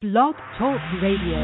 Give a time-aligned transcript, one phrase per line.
[0.00, 1.36] Blog Talk Radio.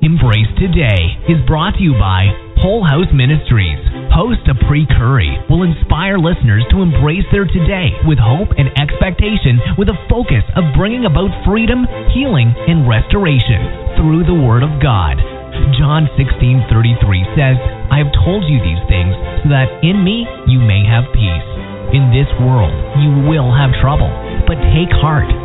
[0.00, 2.24] Embrace Today is brought to you by
[2.56, 3.76] Whole House Ministries.
[4.08, 9.92] Host Apri Curry will inspire listeners to embrace their today with hope and expectation with
[9.92, 11.84] a focus of bringing about freedom,
[12.16, 15.20] healing, and restoration through the Word of God.
[15.76, 17.60] John 16:33 says,
[17.92, 19.12] "I have told you these things
[19.44, 21.48] so that in me you may have peace.
[21.92, 22.72] In this world
[23.04, 24.08] you will have trouble,
[24.48, 25.28] but take heart.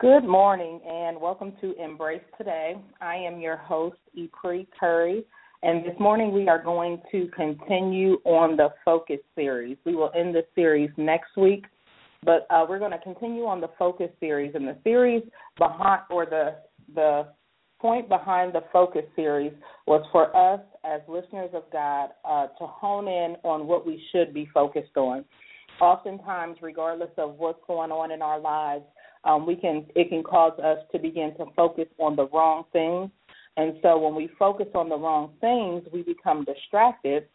[0.00, 2.74] Good morning and welcome to Embrace Today.
[3.00, 5.24] I am your host, Apri Curry,
[5.62, 9.76] and this morning we are going to continue on the Focus series.
[9.86, 11.66] We will end the series next week,
[12.24, 14.56] but uh, we're going to continue on the Focus series.
[14.56, 15.22] And the series
[15.58, 16.56] behind, or the
[16.92, 17.28] the
[17.80, 19.52] point behind the Focus series
[19.86, 24.34] was for us as listeners of God uh, to hone in on what we should
[24.34, 25.24] be focused on.
[25.80, 28.84] Oftentimes, regardless of what's going on in our lives,
[29.24, 33.10] um, we can it can cause us to begin to focus on the wrong things.
[33.56, 37.28] And so when we focus on the wrong things, we become distracted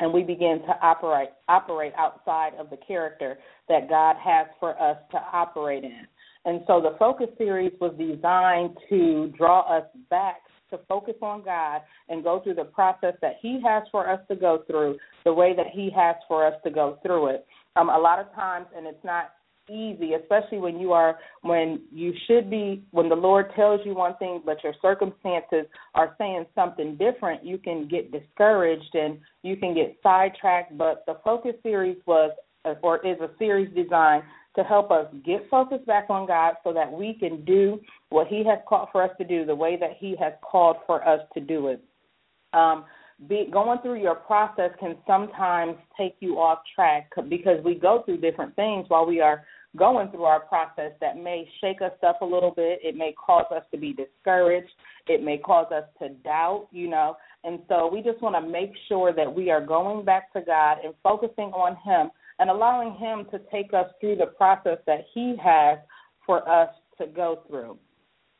[0.00, 4.96] and we begin to operate operate outside of the character that God has for us
[5.10, 6.06] to operate in.
[6.44, 10.36] And so the focus series was designed to draw us back
[10.70, 14.36] to focus on God and go through the process that He has for us to
[14.36, 17.46] go through, the way that He has for us to go through it.
[17.76, 19.32] Um, a lot of times, and it's not
[19.70, 24.16] easy, especially when you are when you should be when the Lord tells you one
[24.16, 29.74] thing but your circumstances are saying something different, you can get discouraged and you can
[29.74, 30.76] get sidetracked.
[30.76, 32.32] But the focus series was
[32.82, 34.24] or is a series designed
[34.56, 37.80] to help us get focused back on God so that we can do
[38.10, 41.06] what He has called for us to do the way that He has called for
[41.06, 41.82] us to do it.
[42.52, 42.84] Um,
[43.28, 48.18] be, going through your process can sometimes take you off track because we go through
[48.18, 49.44] different things while we are
[49.78, 52.80] going through our process that may shake us up a little bit.
[52.82, 54.70] It may cause us to be discouraged.
[55.06, 57.16] It may cause us to doubt, you know.
[57.44, 60.78] And so we just want to make sure that we are going back to God
[60.84, 65.36] and focusing on Him and allowing Him to take us through the process that He
[65.42, 65.78] has
[66.26, 67.78] for us to go through.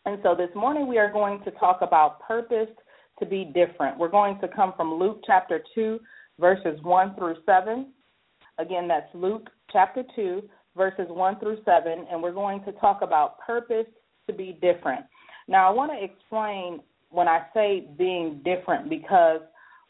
[0.05, 2.69] And so this morning we are going to talk about purpose
[3.19, 3.99] to be different.
[3.99, 5.99] We're going to come from Luke chapter 2,
[6.39, 7.93] verses 1 through 7.
[8.59, 10.43] Again, that's Luke chapter 2,
[10.79, 13.87] verses 1 through 7, and we're going to talk about purpose
[14.27, 15.05] to be different.
[15.49, 16.81] Now, I want to explain
[17.11, 19.41] when I say being different because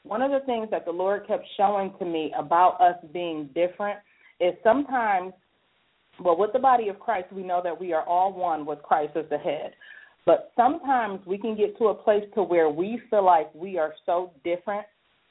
[0.03, 3.99] one of the things that the Lord kept showing to me about us being different
[4.41, 5.33] is sometimes,
[6.21, 9.17] well, with the body of Christ, we know that we are all one with Christ
[9.17, 9.75] as the head.
[10.25, 13.95] But sometimes we can get to a place to where we feel like we are
[14.07, 14.87] so different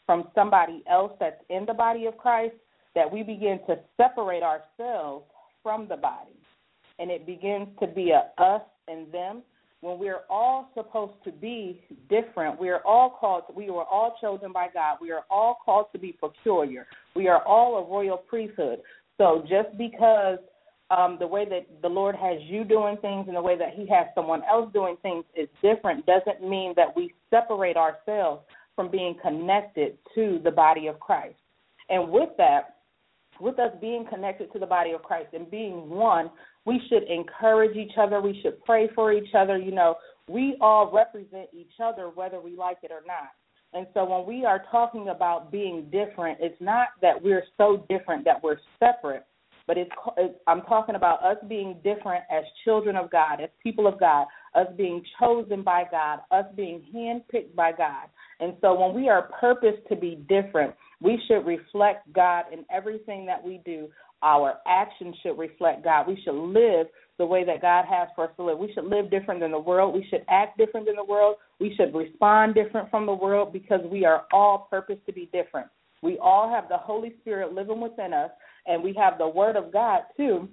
[0.06, 2.56] from somebody else that's in the body of Christ
[2.95, 5.25] that we begin to separate ourselves
[5.63, 6.31] from the body.
[7.00, 9.44] And it begins to be a us and them
[9.81, 12.59] when we're all supposed to be different.
[12.59, 14.97] We are all called, we were all chosen by God.
[15.00, 16.88] We are all called to be peculiar.
[17.16, 18.79] We are all a royal priesthood.
[19.18, 20.40] So just because
[20.90, 23.88] um, the way that the Lord has you doing things and the way that He
[23.88, 28.44] has someone else doing things is different doesn't mean that we separate ourselves
[28.75, 31.35] from being connected to the body of Christ.
[31.89, 32.76] And with that,
[33.40, 36.30] with us being connected to the body of Christ and being one,
[36.66, 38.22] we should encourage each other.
[38.22, 39.58] We should pray for each other.
[39.58, 39.96] You know,
[40.28, 43.30] we all represent each other whether we like it or not.
[43.74, 48.25] And so when we are talking about being different, it's not that we're so different
[48.25, 49.25] that we're separate,
[49.67, 49.91] but it's,
[50.47, 54.67] I'm talking about us being different as children of God, as people of God, us
[54.78, 58.07] being chosen by God, us being handpicked by God.
[58.39, 63.25] And so when we are purposed to be different, we should reflect God in everything
[63.25, 63.89] that we do.
[64.24, 66.07] Our actions should reflect God.
[66.07, 66.88] We should live
[67.18, 68.57] the way that God has for us to live.
[68.57, 69.94] We should live different than the world.
[69.94, 71.36] We should act different than the world.
[71.59, 75.68] We should respond different from the world because we are all purposed to be different.
[76.03, 78.30] We all have the Holy Spirit living within us,
[78.68, 80.48] and we have the Word of God too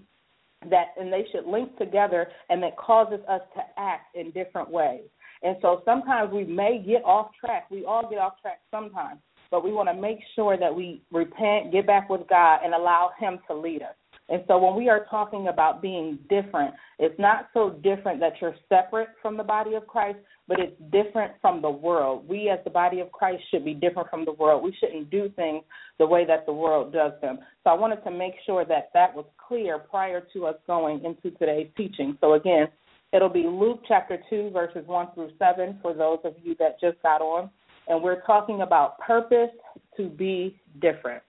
[0.70, 5.02] that and they should link together and that causes us to act in different ways.
[5.42, 7.70] And so sometimes we may get off track.
[7.70, 9.20] We all get off track sometimes
[9.54, 13.12] but we want to make sure that we repent, get back with God, and allow
[13.20, 13.94] Him to lead us.
[14.28, 18.56] And so when we are talking about being different, it's not so different that you're
[18.68, 22.28] separate from the body of Christ, but it's different from the world.
[22.28, 24.62] We, as the body of Christ, should be different from the world.
[24.62, 25.62] We shouldn't do things
[25.98, 27.38] the way that the world does them.
[27.62, 31.36] So I wanted to make sure that that was clear prior to us going into
[31.38, 32.18] today's teaching.
[32.20, 32.66] So again,
[33.12, 37.02] it'll be Luke chapter 2, verses 1 through 7 for those of you that just
[37.02, 37.50] got on.
[37.88, 39.50] And we're talking about purpose
[39.96, 41.22] to be different.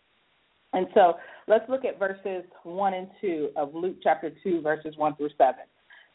[0.74, 1.14] And so
[1.48, 5.56] let's look at verses 1 and 2 of Luke chapter 2, verses 1 through 7.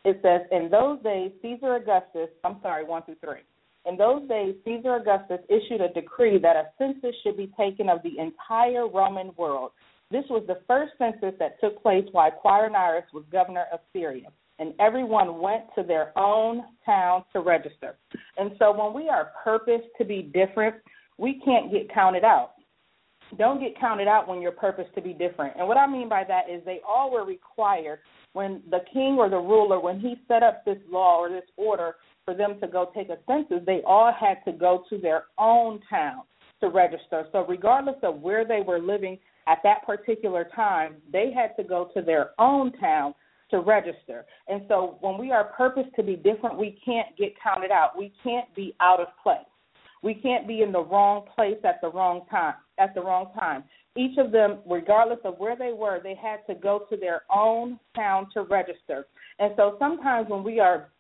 [0.04, 3.36] It says, In those days, Caesar Augustus, I'm sorry, 1 through 3.
[3.86, 8.02] In those days, Caesar Augustus issued a decree that a census should be taken of
[8.02, 9.72] the entire Roman world.
[10.10, 14.74] This was the first census that took place while Quirinius was governor of Syria, and
[14.80, 17.96] everyone went to their own town to register.
[18.36, 20.76] And so when we are purposed to be different,
[21.16, 22.52] we can't get counted out
[23.36, 25.54] don't get counted out when you're purposed to be different.
[25.56, 28.00] And what I mean by that is they all were required
[28.32, 31.96] when the king or the ruler, when he set up this law or this order
[32.24, 35.80] for them to go take a census, they all had to go to their own
[35.88, 36.22] town
[36.60, 37.26] to register.
[37.32, 41.90] So regardless of where they were living at that particular time, they had to go
[41.94, 43.14] to their own town
[43.50, 44.24] to register.
[44.48, 47.98] And so when we are purposed to be different, we can't get counted out.
[47.98, 49.38] We can't be out of place.
[50.02, 52.54] We can't be in the wrong place at the wrong time.
[52.78, 53.64] At the wrong time.
[53.96, 57.78] Each of them, regardless of where they were, they had to go to their own
[57.96, 59.06] town to register.
[59.38, 60.90] And so sometimes when we are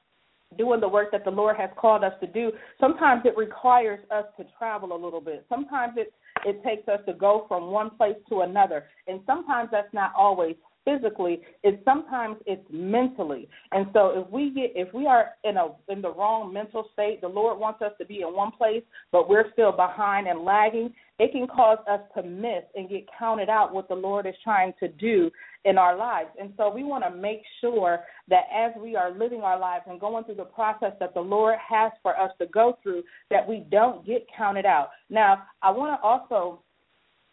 [0.58, 2.50] doing the work that the Lord has called us to do,
[2.80, 5.46] sometimes it requires us to travel a little bit.
[5.48, 6.12] Sometimes it
[6.46, 10.56] it takes us to go from one place to another, and sometimes that's not always
[10.90, 13.48] physically is sometimes it's mentally.
[13.72, 17.20] And so if we get if we are in a in the wrong mental state
[17.20, 18.82] the lord wants us to be in one place
[19.12, 23.50] but we're still behind and lagging it can cause us to miss and get counted
[23.50, 25.30] out what the lord is trying to do
[25.66, 26.30] in our lives.
[26.40, 30.00] And so we want to make sure that as we are living our lives and
[30.00, 33.66] going through the process that the lord has for us to go through that we
[33.70, 34.90] don't get counted out.
[35.10, 36.62] Now i want to also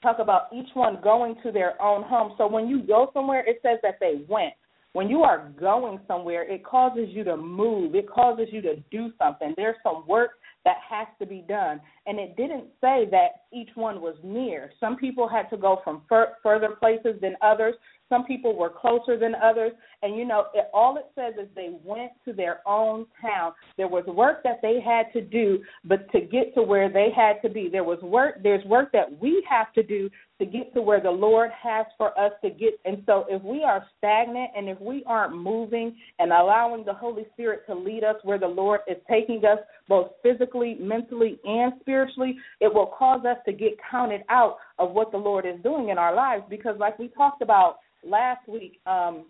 [0.02, 2.34] talk about each one going to their own home.
[2.38, 4.54] So when you go somewhere, it says that they went.
[4.94, 7.94] When you are going somewhere, it causes you to move.
[7.94, 9.54] It causes you to do something.
[9.56, 10.32] There's some work
[10.66, 11.80] that has to be done.
[12.08, 14.72] And it didn't say that each one was near.
[14.80, 17.76] Some people had to go from fur- further places than others.
[18.10, 19.72] Some people were closer than others.
[20.02, 23.54] And, you know, it, all it says is they went to their own town.
[23.78, 27.42] There was work that they had to do, but to get to where they had
[27.42, 27.70] to be.
[27.70, 30.10] There was work, there's work that we have to do
[30.40, 32.80] to get to where the Lord has for us to get.
[32.86, 37.26] And so if we are stagnant and if we aren't moving and allowing the Holy
[37.34, 42.38] Spirit to lead us where the Lord is taking us, both physically, mentally, and spiritually,
[42.60, 45.98] it will cause us to get counted out of what the Lord is doing in
[45.98, 46.44] our lives.
[46.50, 49.26] Because, like we talked about last week, um,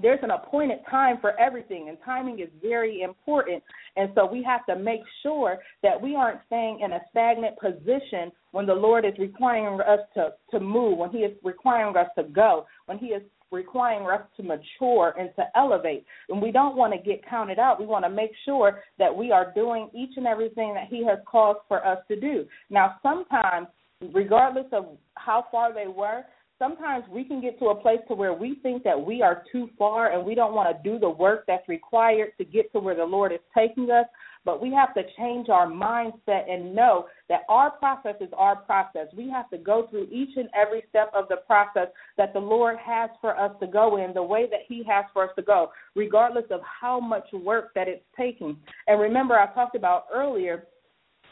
[0.00, 3.62] there's an appointed time for everything, and timing is very important.
[3.96, 8.32] And so we have to make sure that we aren't staying in a stagnant position
[8.52, 12.24] when the Lord is requiring us to, to move, when He is requiring us to
[12.24, 16.06] go, when He is requiring us to mature and to elevate.
[16.28, 17.80] And we don't want to get counted out.
[17.80, 21.18] We want to make sure that we are doing each and everything that He has
[21.26, 22.46] called for us to do.
[22.70, 23.66] Now, sometimes,
[24.12, 26.24] regardless of how far they were,
[26.58, 29.68] sometimes we can get to a place to where we think that we are too
[29.78, 32.94] far and we don't want to do the work that's required to get to where
[32.94, 34.06] the Lord is taking us.
[34.44, 39.06] But we have to change our mindset and know that our process is our process.
[39.14, 42.78] We have to go through each and every step of the process that the Lord
[42.78, 45.70] has for us to go in, the way that He has for us to go,
[45.94, 48.56] regardless of how much work that it's taking.
[48.86, 50.64] And remember, I talked about earlier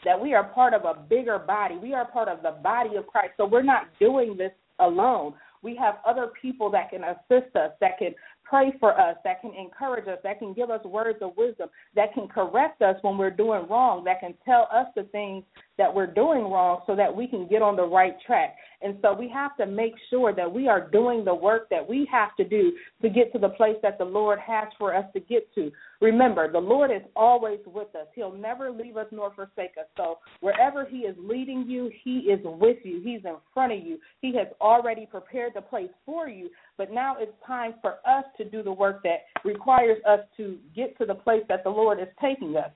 [0.05, 1.77] that we are part of a bigger body.
[1.77, 3.33] We are part of the body of Christ.
[3.37, 5.33] So we're not doing this alone.
[5.61, 9.53] We have other people that can assist us, that can pray for us, that can
[9.53, 13.29] encourage us, that can give us words of wisdom, that can correct us when we're
[13.29, 15.43] doing wrong, that can tell us the things
[15.79, 18.55] that we're doing wrong so that we can get on the right track.
[18.81, 22.07] And so we have to make sure that we are doing the work that we
[22.11, 25.19] have to do to get to the place that the Lord has for us to
[25.19, 25.71] get to.
[26.01, 28.07] Remember, the Lord is always with us.
[28.13, 29.87] He'll never leave us nor forsake us.
[29.97, 33.01] So wherever He is leading you, He is with you.
[33.03, 33.99] He's in front of you.
[34.21, 36.49] He has already prepared the place for you.
[36.77, 40.97] But now it's time for us to do the work that requires us to get
[40.99, 42.71] to the place that the Lord is taking us.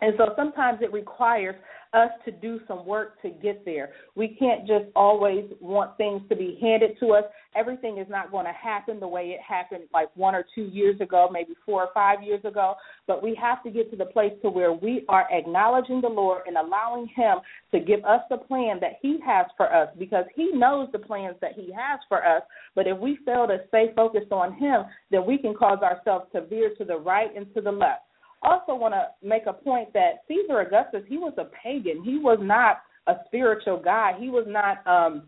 [0.00, 1.56] And so sometimes it requires
[1.92, 3.90] us to do some work to get there.
[4.14, 7.24] We can't just always want things to be handed to us.
[7.56, 11.00] Everything is not going to happen the way it happened like one or two years
[11.00, 12.74] ago, maybe four or five years ago.
[13.06, 16.42] But we have to get to the place to where we are acknowledging the Lord
[16.46, 17.38] and allowing Him
[17.72, 21.36] to give us the plan that He has for us because He knows the plans
[21.40, 22.42] that He has for us.
[22.76, 26.46] But if we fail to stay focused on Him, then we can cause ourselves to
[26.46, 28.02] veer to the right and to the left.
[28.42, 32.02] Also want to make a point that Caesar Augustus, he was a pagan.
[32.02, 34.12] He was not a spiritual guy.
[34.18, 35.24] He was not um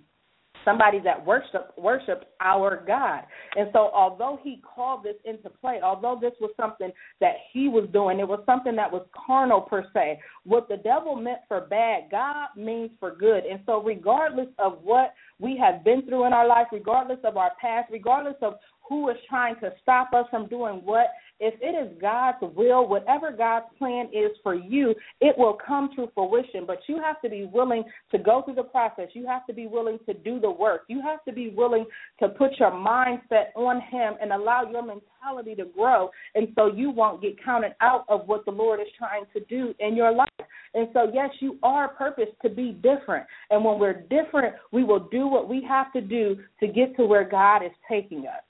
[0.65, 3.23] somebody that worship worshiped our God.
[3.57, 6.91] And so although he called this into play, although this was something
[7.21, 10.21] that he was doing, it was something that was carnal per se.
[10.45, 13.45] What the devil meant for bad, God means for good.
[13.45, 17.53] And so regardless of what we have been through in our life, regardless of our
[17.61, 18.55] past, regardless of
[18.93, 21.07] who is trying to stop us from doing what,
[21.41, 26.11] if it is God's will, whatever God's plan is for you, it will come to
[26.15, 26.67] fruition.
[26.67, 29.09] But you have to be willing to go through the process.
[29.15, 30.83] You have to be willing to do the work.
[30.89, 31.87] You have to be willing
[32.21, 36.11] to put your mindset on Him and allow your mentality to grow.
[36.35, 39.75] And so you won't get counted out of what the Lord is trying to do
[39.81, 40.29] in your life.
[40.75, 43.27] And so, yes, you are purposed to be different.
[43.49, 47.07] And when we're different, we will do what we have to do to get to
[47.07, 48.43] where God is taking us.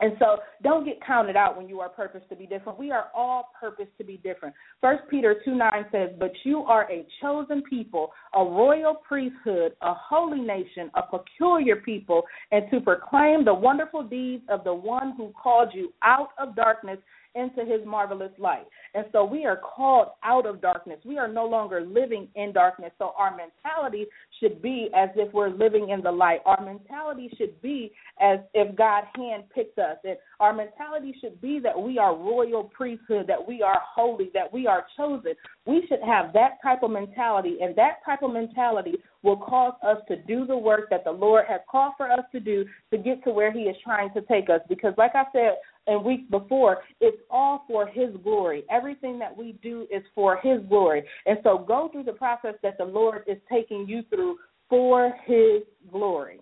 [0.00, 2.78] And so don't get counted out when you are purposed to be different.
[2.78, 4.54] We are all purposed to be different.
[4.80, 9.94] First Peter two nine says, But you are a chosen people, a royal priesthood, a
[9.94, 15.32] holy nation, a peculiar people, and to proclaim the wonderful deeds of the one who
[15.40, 16.98] called you out of darkness
[17.34, 18.66] into his marvelous light.
[18.94, 20.98] And so we are called out of darkness.
[21.04, 22.92] We are no longer living in darkness.
[22.98, 24.06] So our mentality
[24.40, 26.40] should be as if we're living in the light.
[26.46, 29.98] Our mentality should be as if God handpicked us.
[30.04, 34.52] And our mentality should be that we are royal priesthood, that we are holy, that
[34.52, 35.34] we are chosen.
[35.66, 39.96] We should have that type of mentality, and that type of mentality will cause us
[40.08, 43.24] to do the work that the Lord has called for us to do to get
[43.24, 44.60] to where He is trying to take us.
[44.68, 45.54] Because, like I said
[45.86, 48.64] and weeks before, it's all for His glory.
[48.70, 51.04] Everything that we do is for His glory.
[51.26, 54.36] And so go through the process that the Lord is taking you through
[54.68, 56.40] for His glory.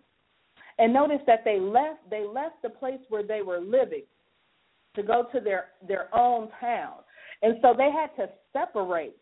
[0.78, 4.04] And notice that they left they left the place where they were living
[4.96, 6.94] to go to their their own town.
[7.42, 9.16] And so they had to separate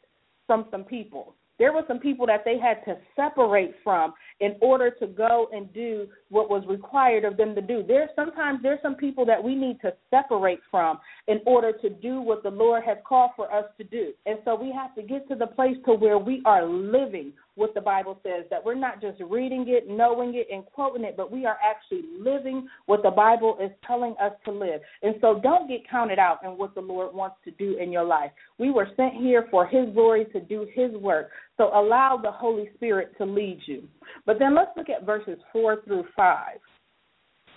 [0.46, 4.90] from some people there were some people that they had to separate from in order
[4.90, 7.84] to go and do what was required of them to do.
[7.86, 10.98] There's sometimes there's some people that we need to separate from
[11.28, 14.12] in order to do what the Lord has called for us to do.
[14.24, 17.74] And so we have to get to the place to where we are living what
[17.74, 21.30] the Bible says, that we're not just reading it, knowing it, and quoting it, but
[21.30, 24.80] we are actually living what the Bible is telling us to live.
[25.02, 28.04] And so don't get counted out in what the Lord wants to do in your
[28.04, 28.30] life.
[28.58, 31.28] We were sent here for His glory to do His work.
[31.58, 33.86] So allow the Holy Spirit to lead you.
[34.24, 36.56] But then let's look at verses 4 through 5.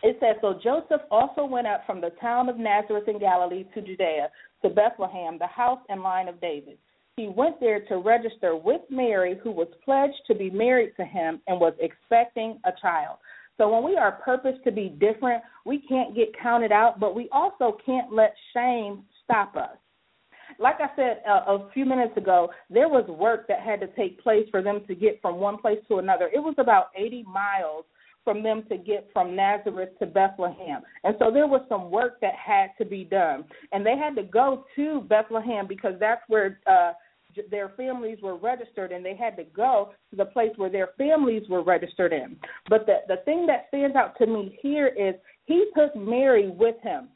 [0.03, 3.81] It says, So Joseph also went up from the town of Nazareth in Galilee to
[3.81, 4.27] Judea,
[4.63, 6.77] to Bethlehem, the house and line of David
[7.17, 11.39] he went there to register with Mary, who was pledged to be married to him
[11.48, 13.17] and was expecting a child.
[13.58, 17.29] So when we are purposed to be different, we can't get counted out, but we
[17.32, 19.77] also can't let shame stop us.
[20.60, 24.22] Like I said uh, a few minutes ago, there was work that had to take
[24.22, 26.29] place for them to get from one place to another.
[26.34, 27.86] It was about 80 miles
[28.24, 30.82] from them to get from Nazareth to Bethlehem.
[31.03, 33.43] And so there was some work that had to be done.
[33.72, 36.93] And they had to go to Bethlehem because that's where uh
[37.50, 41.44] their families were registered and they had to go to the place where their families
[41.50, 42.38] were registered in.
[42.70, 46.75] But the the thing that stands out to me here is he took Mary with
[46.82, 47.10] him.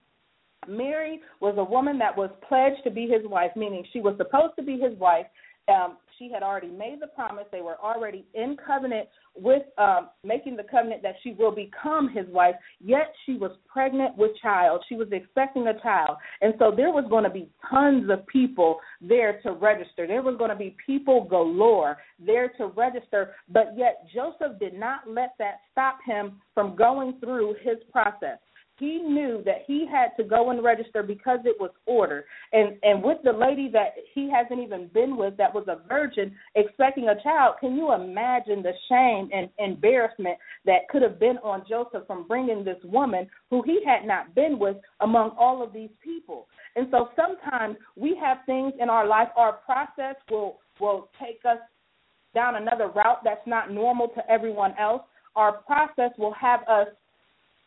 [0.67, 4.55] Mary was a woman that was pledged to be his wife, meaning she was supposed
[4.57, 5.25] to be his wife.
[5.69, 7.45] Um, she had already made the promise.
[7.51, 12.25] They were already in covenant with um, making the covenant that she will become his
[12.29, 12.55] wife.
[12.79, 14.83] Yet she was pregnant with child.
[14.89, 18.79] She was expecting a child, and so there was going to be tons of people
[19.01, 20.07] there to register.
[20.07, 23.35] There was going to be people galore there to register.
[23.49, 28.39] But yet Joseph did not let that stop him from going through his process
[28.79, 32.25] he knew that he had to go and register because it was ordered.
[32.53, 36.35] And and with the lady that he hasn't even been with that was a virgin
[36.55, 41.63] expecting a child, can you imagine the shame and embarrassment that could have been on
[41.67, 45.91] Joseph from bringing this woman who he had not been with among all of these
[46.03, 46.47] people?
[46.75, 51.59] And so sometimes we have things in our life our process will will take us
[52.35, 55.01] down another route that's not normal to everyone else.
[55.35, 56.87] Our process will have us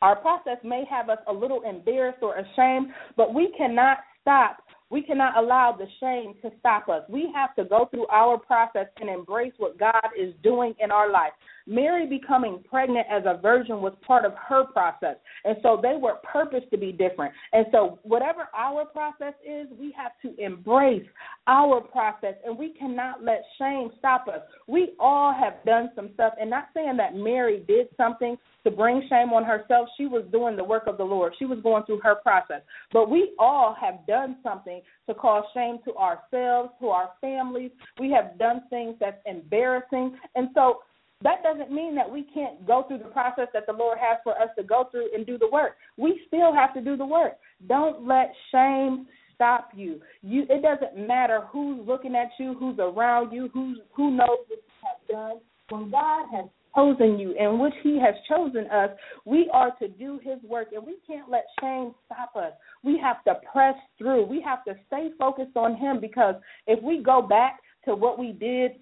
[0.02, 4.62] our process may have us a little embarrassed or ashamed, but we cannot stop.
[4.90, 7.02] We cannot allow the shame to stop us.
[7.08, 11.10] We have to go through our process and embrace what God is doing in our
[11.10, 11.32] life.
[11.66, 15.14] Mary becoming pregnant as a virgin was part of her process.
[15.44, 17.32] And so they were purposed to be different.
[17.52, 21.06] And so, whatever our process is, we have to embrace
[21.46, 24.40] our process and we cannot let shame stop us.
[24.66, 29.02] We all have done some stuff, and not saying that Mary did something to bring
[29.08, 29.88] shame on herself.
[29.96, 32.62] She was doing the work of the Lord, she was going through her process.
[32.92, 37.70] But we all have done something to cause shame to ourselves, to our families.
[37.98, 40.16] We have done things that's embarrassing.
[40.34, 40.80] And so
[41.22, 44.32] that doesn't mean that we can't go through the process that the Lord has for
[44.40, 45.76] us to go through and do the work.
[45.96, 47.34] We still have to do the work.
[47.68, 50.00] Don't let shame stop you.
[50.22, 54.58] You it doesn't matter who's looking at you, who's around you, who's who knows what
[54.58, 55.40] you have done.
[55.68, 58.90] When God has chosen you in which he has chosen us,
[59.24, 62.52] we are to do his work and we can't let shame stop us.
[62.82, 64.26] We have to press through.
[64.26, 66.36] We have to stay focused on him because
[66.66, 68.72] if we go back to what we did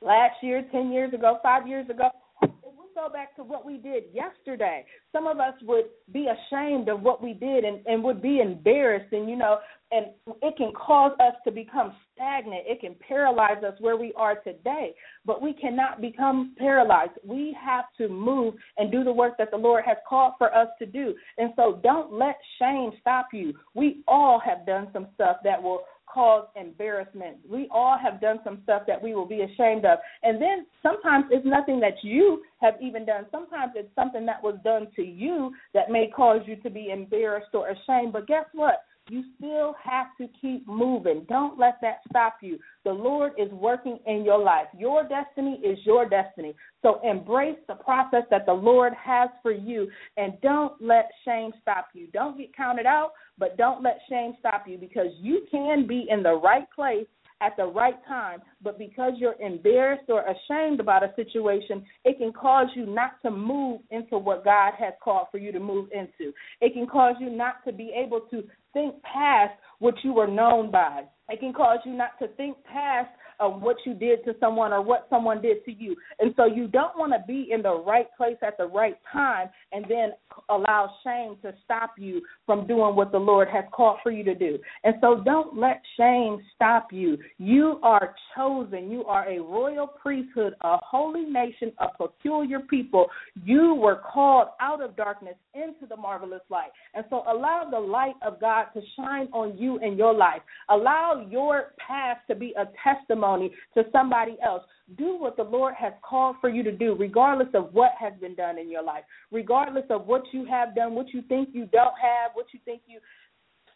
[0.00, 2.10] last year, 10 years ago, 5 years ago,
[2.42, 6.88] if we go back to what we did yesterday, some of us would be ashamed
[6.88, 9.58] of what we did and, and would be embarrassed and you know,
[9.90, 10.06] and
[10.42, 12.64] it can cause us to become stagnant.
[12.66, 14.94] It can paralyze us where we are today.
[15.24, 17.12] But we cannot become paralyzed.
[17.24, 20.68] We have to move and do the work that the Lord has called for us
[20.80, 21.14] to do.
[21.38, 23.54] And so don't let shame stop you.
[23.74, 25.82] We all have done some stuff that will
[26.12, 27.36] cause embarrassment.
[27.48, 29.98] We all have done some stuff that we will be ashamed of.
[30.22, 33.26] And then sometimes it's nothing that you have even done.
[33.30, 37.54] Sometimes it's something that was done to you that may cause you to be embarrassed
[37.54, 38.12] or ashamed.
[38.12, 38.84] But guess what?
[39.08, 41.24] You still have to keep moving.
[41.28, 42.58] Don't let that stop you.
[42.84, 44.66] The Lord is working in your life.
[44.76, 46.54] Your destiny is your destiny.
[46.82, 51.88] So embrace the process that the Lord has for you and don't let shame stop
[51.94, 52.08] you.
[52.12, 56.22] Don't get counted out, but don't let shame stop you because you can be in
[56.22, 57.06] the right place
[57.40, 62.32] at the right time, but because you're embarrassed or ashamed about a situation, it can
[62.32, 66.32] cause you not to move into what God has called for you to move into.
[66.60, 68.42] It can cause you not to be able to
[68.72, 71.04] think past what you were known by.
[71.28, 74.82] It can cause you not to think past of what you did to someone or
[74.82, 75.94] what someone did to you.
[76.18, 79.48] And so you don't want to be in the right place at the right time
[79.72, 80.12] and then
[80.48, 84.34] allow shame to stop you from doing what the Lord has called for you to
[84.34, 84.58] do.
[84.84, 87.18] And so don't let shame stop you.
[87.38, 88.90] You are chosen.
[88.90, 93.06] You are a royal priesthood, a holy nation, a peculiar people.
[93.44, 96.70] You were called out of darkness into the marvelous light.
[96.94, 100.42] And so allow the light of God to shine on you in your life.
[100.70, 104.62] Allow your past to be a testimony to somebody else.
[104.96, 108.34] Do what the Lord has called for you to do, regardless of what has been
[108.34, 111.94] done in your life, regardless of what you have done, what you think you don't
[112.00, 113.00] have, what you think you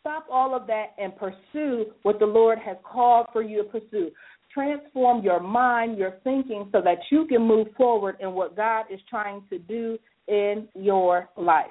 [0.00, 4.10] stop all of that and pursue what the Lord has called for you to pursue.
[4.52, 9.00] Transform your mind, your thinking, so that you can move forward in what God is
[9.08, 11.70] trying to do in your life.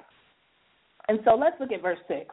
[1.08, 2.26] And so let's look at verse 6.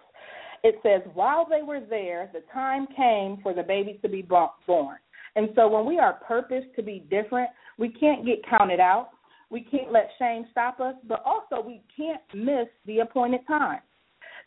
[0.64, 4.98] It says, While they were there, the time came for the baby to be born.
[5.36, 9.10] And so when we are purposed to be different, we can't get counted out.
[9.50, 13.80] We can't let shame stop us, but also we can't miss the appointed time.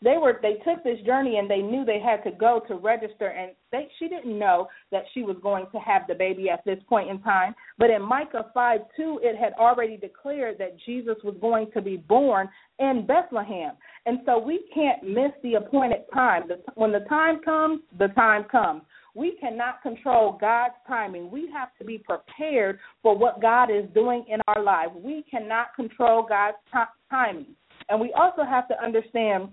[0.03, 3.27] They were they took this journey and they knew they had to go to register
[3.27, 6.79] and they she didn't know that she was going to have the baby at this
[6.89, 7.55] point in time.
[7.77, 11.95] But in micah 5 2 it had already declared that jesus was going to be
[11.95, 13.73] born in bethlehem.
[14.05, 16.43] And so we can't miss the appointed time.
[16.75, 18.81] When the time comes the time comes
[19.15, 21.29] we cannot control God's timing.
[21.29, 24.89] We have to be prepared for what God is doing in our life.
[24.95, 27.55] We cannot control God's t- timing.
[27.89, 29.49] And we also have to understand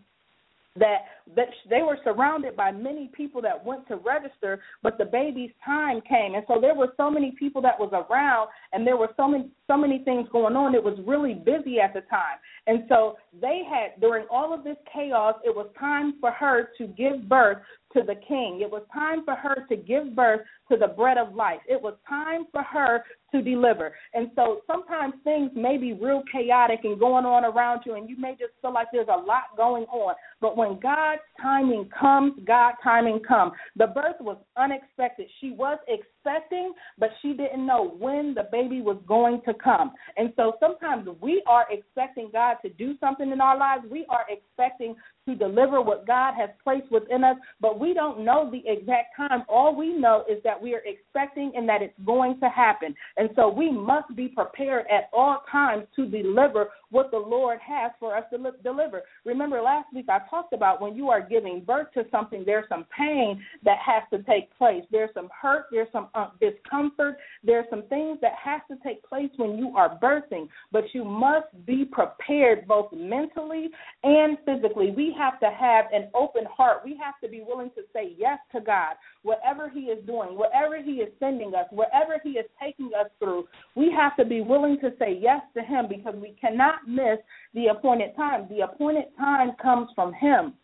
[0.77, 0.99] that
[1.37, 6.01] that they were surrounded by many people that went to register but the baby's time
[6.09, 9.27] came and so there were so many people that was around and there were so
[9.27, 13.17] many so many things going on it was really busy at the time and so
[13.41, 17.59] they had during all of this chaos it was time for her to give birth
[17.93, 18.61] to the king.
[18.63, 21.61] It was time for her to give birth to the bread of life.
[21.69, 23.95] It was time for her to deliver.
[24.15, 28.17] And so sometimes things may be real chaotic and going on around you, and you
[28.19, 30.15] may just feel like there's a lot going on.
[30.41, 33.53] But when God's timing comes, God's timing comes.
[33.77, 35.29] The birth was unexpected.
[35.41, 35.79] She was
[36.21, 39.93] expecting, but she didn't know when the baby was going to come.
[40.17, 43.85] And so sometimes we are expecting God to do something in our lives.
[43.91, 48.51] We are expecting to deliver what God has placed within us, but we don't know
[48.51, 49.45] the exact time.
[49.49, 52.95] All we know is that we are expecting and that it's going to happen.
[53.17, 57.93] And so we must be prepared at all times to deliver what the Lord has
[58.01, 59.03] for us to deliver.
[59.25, 62.87] Remember, last week I talked about when you are giving birth to something, there's some
[62.97, 64.83] pain that has to take place.
[64.91, 69.31] There's some hurt, there's some uh, discomfort, there's some things that has to take place
[69.37, 70.49] when you are birthing.
[70.73, 73.69] But you must be prepared both mentally
[74.03, 74.93] and physically.
[74.97, 76.83] We have to have an open heart.
[76.85, 78.95] We have to be willing to say yes to God.
[79.23, 83.47] Whatever He is doing, whatever He is sending us, wherever He is taking us through,
[83.75, 87.19] we have to be willing to say yes to Him because we cannot miss
[87.55, 88.47] the appointed time.
[88.49, 90.55] The appointed time comes from Him.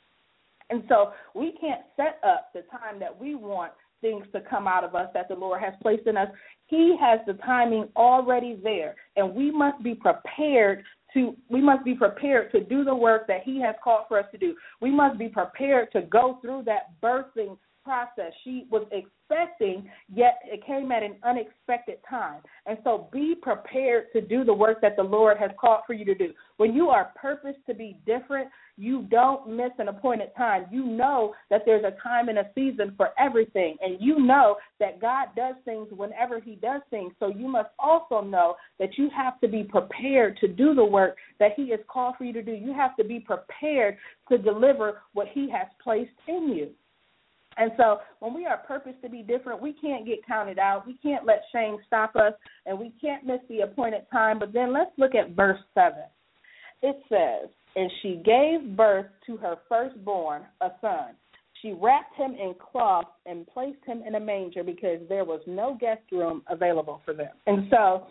[0.71, 4.85] And so we can't set up the time that we want things to come out
[4.85, 6.29] of us that the Lord has placed in us.
[6.67, 11.95] He has the timing already there, and we must be prepared to we must be
[11.95, 14.55] prepared to do the work that he has called for us to do.
[14.81, 17.57] We must be prepared to go through that birthing
[17.87, 18.33] process.
[18.43, 22.43] She was expecting, yet it came at an unexpected time.
[22.67, 26.05] And so be prepared to do the work that the Lord has called for you
[26.05, 26.33] to do.
[26.57, 30.67] When you are purposed to be different, you don't miss an appointed time.
[30.71, 33.77] You know that there's a time and a season for everything.
[33.81, 37.13] And you know that God does things whenever He does things.
[37.21, 41.17] So you must also know that you have to be prepared to do the work
[41.39, 42.53] that He has called for you to do.
[42.53, 43.97] You have to be prepared
[44.31, 46.71] to deliver what He has placed in you.
[47.57, 50.87] And so when we are purposed to be different, we can't get counted out.
[50.87, 52.33] We can't let shame stop us,
[52.67, 54.39] and we can't miss the appointed time.
[54.39, 55.95] But then let's look at verse 7.
[56.83, 61.15] It says, And she gave birth to her firstborn, a son.
[61.63, 65.77] She wrapped him in cloth and placed him in a manger because there was no
[65.81, 67.31] guest room available for them.
[67.47, 68.09] And so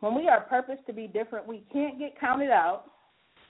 [0.00, 2.84] when we are purposed to be different, we can't get counted out.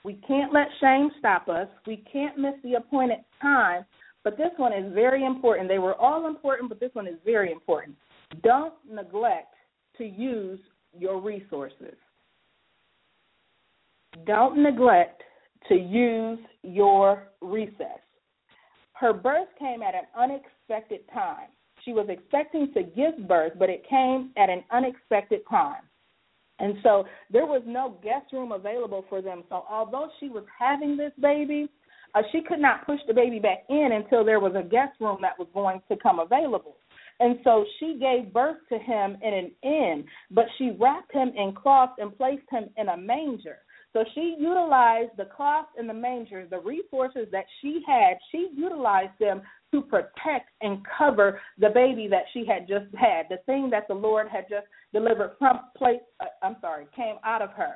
[0.03, 1.67] We can't let shame stop us.
[1.87, 3.85] We can't miss the appointed time
[4.23, 5.67] but this one is very important.
[5.67, 7.95] They were all important, but this one is very important.
[8.41, 9.53] Don't neglect
[9.97, 10.59] to use
[10.97, 11.95] your resources.
[14.25, 15.23] Don't neglect
[15.69, 17.99] to use your recess.
[18.93, 21.49] Her birth came at an unexpected time.
[21.83, 25.81] She was expecting to give birth, but it came at an unexpected time.
[26.59, 29.43] And so there was no guest room available for them.
[29.49, 31.67] So although she was having this baby,
[32.15, 35.17] uh, she could not push the baby back in until there was a guest room
[35.21, 36.77] that was going to come available.
[37.19, 41.53] And so she gave birth to him in an inn, but she wrapped him in
[41.53, 43.57] cloth and placed him in a manger.
[43.93, 49.17] So she utilized the cloth and the manger, the resources that she had, she utilized
[49.19, 53.87] them to protect and cover the baby that she had just had, the thing that
[53.87, 57.75] the Lord had just delivered from place uh, I'm sorry, came out of her.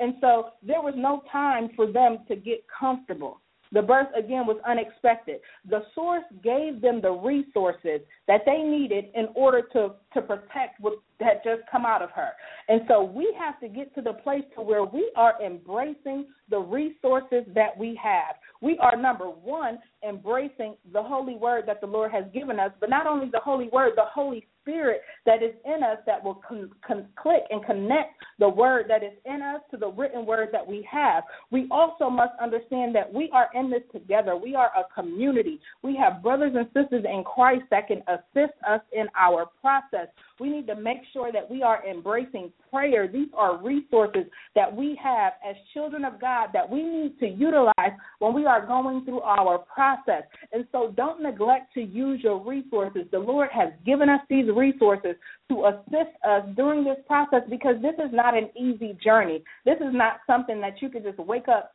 [0.00, 3.40] And so there was no time for them to get comfortable.
[3.72, 5.40] The birth again was unexpected.
[5.68, 10.94] The source gave them the resources that they needed in order to to protect what
[11.20, 12.30] had just come out of her.
[12.68, 16.58] And so we have to get to the place to where we are embracing the
[16.58, 18.36] resources that we have.
[18.60, 19.78] We are number 1
[20.08, 23.68] embracing the holy word that the Lord has given us, but not only the holy
[23.68, 28.14] word, the Holy Spirit that is in us that will con- con- click and connect
[28.38, 31.24] the word that is in us to the written word that we have.
[31.50, 34.36] We also must understand that we are in this together.
[34.36, 35.58] We are a community.
[35.82, 40.08] We have brothers and sisters in Christ that can assist us in our process.
[40.38, 43.08] We need to make sure that we are embracing prayer.
[43.08, 47.72] These are resources that we have as children of God that we need to utilize
[48.18, 50.22] when we are going through our process.
[50.52, 53.02] And so don't neglect to use your resources.
[53.10, 55.14] The Lord has given us these resources
[55.48, 59.42] to assist us during this process because this is not an easy journey.
[59.64, 61.72] This is not something that you can just wake up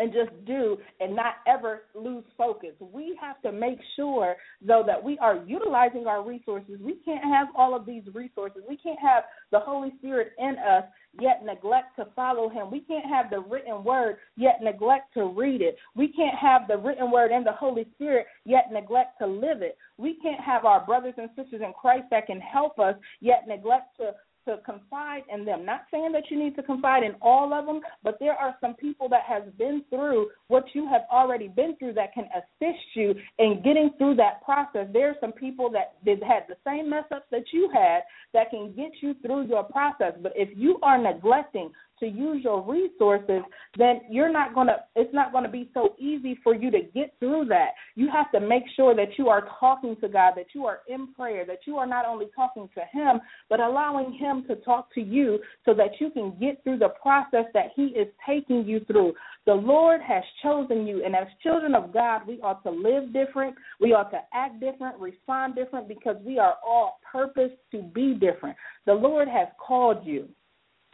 [0.00, 2.70] and just do and not ever lose focus.
[2.80, 4.34] We have to make sure,
[4.66, 6.80] though, that we are utilizing our resources.
[6.80, 8.62] We can't have all of these resources.
[8.68, 10.84] We can't have the Holy Spirit in us
[11.20, 12.70] yet neglect to follow him.
[12.70, 15.76] We can't have the written word yet neglect to read it.
[15.94, 19.76] We can't have the written word and the Holy Spirit yet neglect to live it.
[19.98, 23.96] We can't have our brothers and sisters in Christ that can help us yet neglect
[23.98, 24.12] to
[24.50, 25.64] to confide in them.
[25.64, 28.74] Not saying that you need to confide in all of them, but there are some
[28.74, 33.14] people that has been through what you have already been through that can assist you
[33.38, 34.86] in getting through that process.
[34.92, 38.00] There are some people that did had the same mess ups that you had
[38.34, 40.14] that can get you through your process.
[40.20, 43.42] But if you are neglecting to use your resources,
[43.78, 47.14] then you're not to, it's not going to be so easy for you to get
[47.20, 47.70] through that.
[47.94, 51.12] You have to make sure that you are talking to God, that you are in
[51.14, 55.00] prayer, that you are not only talking to Him, but allowing Him to talk to
[55.00, 59.14] you so that you can get through the process that He is taking you through.
[59.46, 63.56] The Lord has chosen you, and as children of God, we ought to live different,
[63.80, 68.56] we ought to act different, respond different, because we are all purposed to be different.
[68.86, 70.28] The Lord has called you.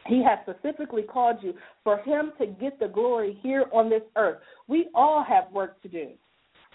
[0.06, 4.38] He has specifically called you for Him to get the glory here on this earth.
[4.68, 6.10] We all have work to do,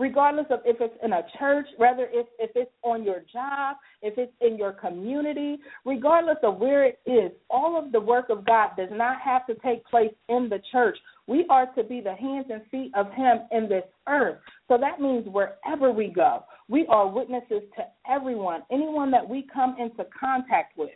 [0.02, 4.18] regardless of if it's in a church, whether if, if it's on your job, if
[4.18, 7.32] it's in your community, regardless of where it is.
[7.52, 10.98] All of the work of God does not have to take place in the church.
[11.28, 14.40] We are to be the hands and feet of Him in this earth.
[14.68, 19.76] So that means wherever we go, we are witnesses to everyone, anyone that we come
[19.80, 20.90] into contact with.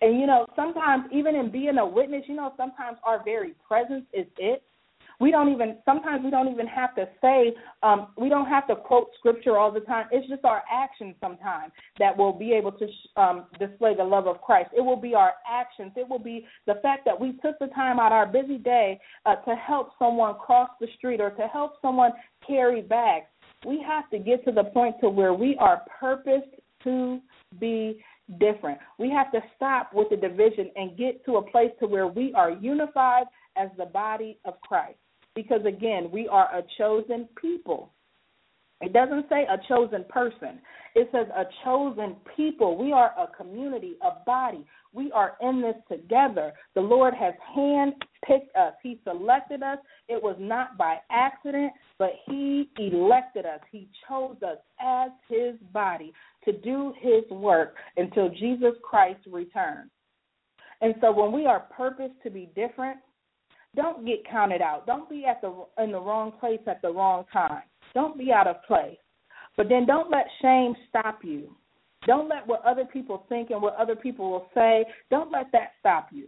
[0.00, 4.06] And you know, sometimes even in being a witness, you know, sometimes our very presence
[4.14, 4.62] is it.
[5.20, 8.76] We don't even sometimes we don't even have to say um, we don't have to
[8.76, 10.06] quote scripture all the time.
[10.10, 14.40] It's just our actions sometimes that will be able to um, display the love of
[14.40, 14.70] Christ.
[14.76, 15.92] It will be our actions.
[15.96, 19.36] It will be the fact that we took the time out our busy day uh,
[19.36, 22.12] to help someone cross the street or to help someone
[22.46, 23.26] carry bags.
[23.66, 26.50] We have to get to the point to where we are purposed
[26.84, 27.20] to
[27.58, 28.02] be
[28.38, 28.78] different.
[28.98, 32.32] We have to stop with the division and get to a place to where we
[32.34, 33.24] are unified
[33.56, 34.98] as the body of Christ.
[35.34, 37.90] Because again, we are a chosen people.
[38.80, 40.60] It doesn't say a chosen person.
[40.94, 42.76] It says a chosen people.
[42.76, 44.64] We are a community, a body.
[44.92, 46.52] We are in this together.
[46.74, 48.74] The Lord has handpicked us.
[48.82, 49.78] He selected us.
[50.08, 53.60] It was not by accident, but He elected us.
[53.72, 56.12] He chose us as His body
[56.44, 59.90] to do His work until Jesus Christ returns.
[60.80, 62.98] And so when we are purposed to be different,
[63.76, 64.86] don't get counted out.
[64.86, 67.62] Don't be at the in the wrong place at the wrong time.
[67.94, 68.96] Don't be out of place.
[69.56, 71.54] But then don't let shame stop you.
[72.06, 75.72] Don't let what other people think and what other people will say, don't let that
[75.80, 76.26] stop you.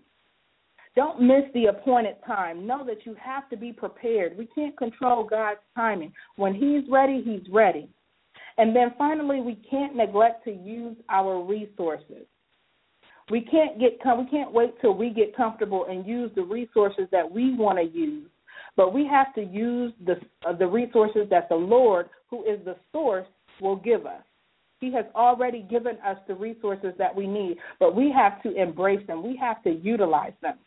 [0.94, 2.66] Don't miss the appointed time.
[2.66, 4.38] Know that you have to be prepared.
[4.38, 6.12] We can't control God's timing.
[6.36, 7.90] When He's ready, He's ready.
[8.56, 12.26] And then finally, we can't neglect to use our resources.
[13.30, 17.28] We can't get we can't wait till we get comfortable and use the resources that
[17.30, 18.28] we want to use.
[18.76, 22.76] But we have to use the uh, the resources that the Lord, who is the
[22.92, 23.26] source,
[23.60, 24.22] will give us.
[24.80, 29.04] He has already given us the resources that we need, but we have to embrace
[29.06, 29.22] them.
[29.22, 30.58] We have to utilize them.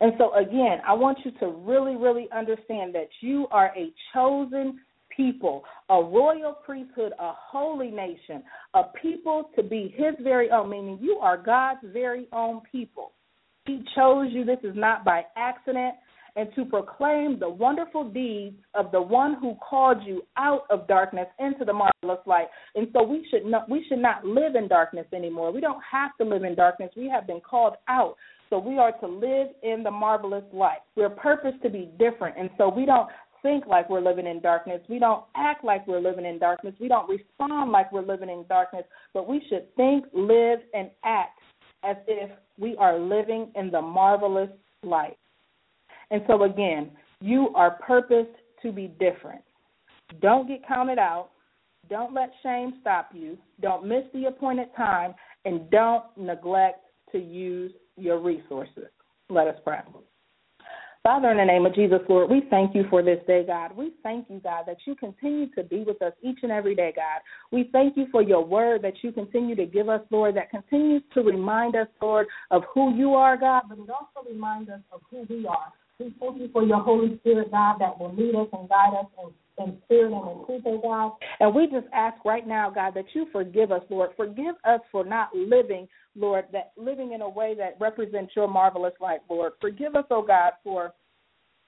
[0.00, 4.80] And so, again, I want you to really, really understand that you are a chosen
[5.16, 8.42] people, a royal priesthood, a holy nation,
[8.74, 13.12] a people to be his very own, meaning you are God's very own people.
[13.66, 14.44] He chose you.
[14.44, 15.94] This is not by accident
[16.36, 21.26] and to proclaim the wonderful deeds of the one who called you out of darkness
[21.38, 22.46] into the marvelous light.
[22.74, 25.50] And so we should not we should not live in darkness anymore.
[25.50, 26.90] We don't have to live in darkness.
[26.96, 28.16] We have been called out.
[28.50, 30.78] So we are to live in the marvelous light.
[30.94, 32.36] We're purposed to be different.
[32.38, 33.08] And so we don't
[33.46, 34.80] think like we're living in darkness.
[34.88, 36.74] We don't act like we're living in darkness.
[36.80, 38.82] We don't respond like we're living in darkness.
[39.14, 41.38] But we should think, live, and act
[41.84, 42.28] as if
[42.58, 44.50] we are living in the marvelous
[44.82, 45.16] light.
[46.10, 49.42] And so, again, you are purposed to be different.
[50.20, 51.30] Don't get counted out.
[51.88, 53.38] Don't let shame stop you.
[53.60, 55.14] Don't miss the appointed time.
[55.44, 56.80] And don't neglect
[57.12, 58.88] to use your resources.
[59.30, 59.78] Let us pray.
[61.06, 63.76] Father, in the name of Jesus, Lord, we thank you for this day, God.
[63.76, 66.92] We thank you, God, that you continue to be with us each and every day,
[66.96, 67.20] God.
[67.52, 71.04] We thank you for your word that you continue to give us, Lord, that continues
[71.14, 75.00] to remind us, Lord, of who you are, God, but it also reminds us of
[75.08, 75.72] who we are.
[76.00, 79.06] We thank you for your Holy Spirit, God, that will lead us and guide us
[79.22, 79.76] in, and.
[81.40, 84.10] And we just ask right now, God, that you forgive us, Lord.
[84.16, 88.94] Forgive us for not living, Lord, that living in a way that represents your marvelous
[89.00, 89.52] light, Lord.
[89.60, 90.94] Forgive us, oh God, for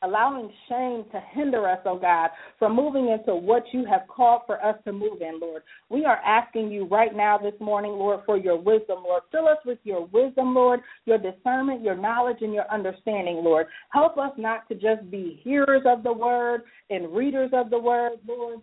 [0.02, 4.64] allowing shame to hinder us, oh God, from moving into what you have called for
[4.64, 5.62] us to move in, Lord.
[5.88, 9.22] We are asking you right now this morning, Lord, for your wisdom, Lord.
[9.32, 13.66] Fill us with your wisdom, Lord, your discernment, your knowledge, and your understanding, Lord.
[13.90, 18.12] Help us not to just be hearers of the word and readers of the word,
[18.26, 18.60] Lord,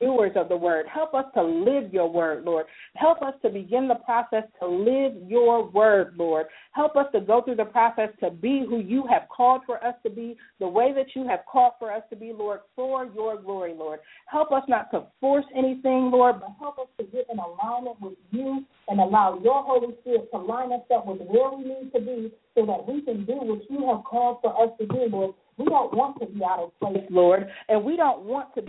[0.00, 0.86] doers of the word.
[0.92, 2.66] Help us to live your word, Lord.
[2.94, 6.46] Help us to begin the process to live your word, Lord.
[6.72, 9.94] Help us to go through the process to be who you have called for us
[10.04, 13.40] to be, the way that you have called for us to be, Lord, for your
[13.40, 14.00] glory, Lord.
[14.26, 18.18] Help us not to force anything, Lord, but help us to get in alignment with
[18.30, 22.00] you and allow your Holy Spirit to line us up with where we need to
[22.00, 25.34] be so that we can do what you have called for us to do, Lord.
[25.58, 28.68] We don't want to be out of place, Lord, and we don't want to be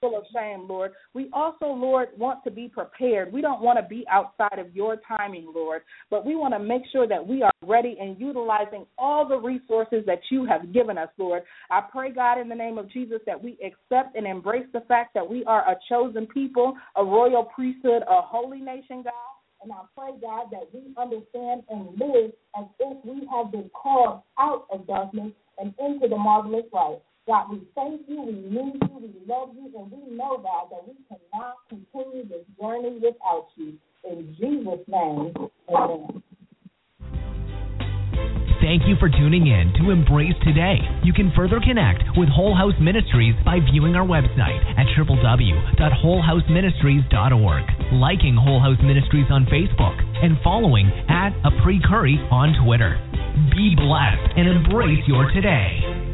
[0.00, 0.92] full of shame, Lord.
[1.14, 3.32] We also, Lord, want to be prepared.
[3.32, 6.82] We don't want to be outside of your timing, Lord, but we want to make
[6.92, 11.08] sure that we are ready and utilizing all the resources that you have given us,
[11.18, 11.42] Lord.
[11.70, 15.14] I pray, God, in the name of Jesus, that we accept and embrace the fact
[15.14, 19.12] that we are a chosen people, a royal priesthood, a holy nation, God.
[19.60, 24.22] And I pray, God, that we understand and live as if we have been called
[24.38, 27.00] out of darkness and into the marvelous light.
[27.28, 30.80] God, we thank you, we need you, we love you, and we know, God, that
[30.88, 33.74] we cannot continue this journey without you.
[34.08, 35.34] In Jesus' name,
[35.68, 36.22] amen.
[38.62, 40.78] Thank you for tuning in to Embrace Today.
[41.04, 48.36] You can further connect with Whole House Ministries by viewing our website at www.wholehouseministries.org, liking
[48.36, 52.98] Whole House Ministries on Facebook, and following at Apri Curry on Twitter.
[53.52, 56.07] Be blessed and embrace your today.